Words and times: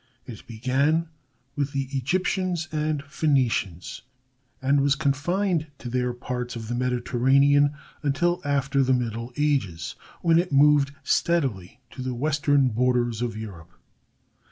It 0.25 0.47
began 0.47 1.09
with 1.55 1.73
the 1.73 1.87
Egyptians 1.91 2.67
and 2.71 3.03
Phenicians, 3.03 4.01
and 4.59 4.81
was 4.81 4.95
confined 4.95 5.67
to 5.77 5.89
their 5.91 6.11
parts 6.11 6.55
of 6.55 6.69
the 6.69 6.73
Mediterranean 6.73 7.73
until 8.01 8.41
after 8.43 8.81
the 8.81 8.93
middle 8.95 9.31
ages, 9.37 9.93
when 10.23 10.39
it 10.39 10.51
moved 10.51 10.91
steadily 11.03 11.81
to 11.91 12.01
the 12.01 12.15
western 12.15 12.69
borders 12.69 13.21
of 13.21 13.37
Europe. 13.37 13.79